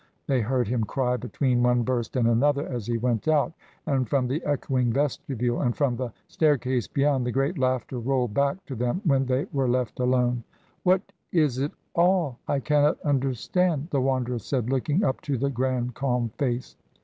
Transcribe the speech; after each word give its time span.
they 0.25 0.41
heard 0.41 0.67
him 0.67 0.83
cry, 0.83 1.15
between 1.15 1.61
one 1.61 1.83
burst 1.83 2.15
and 2.15 2.27
another 2.27 2.65
as 2.67 2.87
he 2.87 2.97
went 2.97 3.27
out, 3.27 3.53
and 3.85 4.09
from 4.09 4.27
the 4.27 4.43
echoing 4.45 4.91
vestibule, 4.91 5.61
and 5.61 5.77
from 5.77 5.95
the 5.95 6.11
staircase 6.27 6.87
beyond, 6.87 7.23
the 7.23 7.31
great 7.31 7.55
laughter 7.55 7.99
rolled 7.99 8.33
back 8.33 8.65
to 8.65 8.73
them 8.73 8.99
when 9.03 9.27
they 9.27 9.45
were 9.53 9.69
left 9.69 9.99
alone. 9.99 10.43
"What 10.81 11.11
is 11.31 11.59
it 11.59 11.73
all? 11.93 12.39
I 12.47 12.59
cannot 12.61 12.99
understand," 13.01 13.89
the 13.91 14.01
Wanderer 14.01 14.39
said, 14.39 14.71
looking 14.71 15.03
up 15.03 15.21
to 15.21 15.37
the 15.37 15.51
grand 15.51 15.93
calm 15.93 16.29
face. 16.29 16.75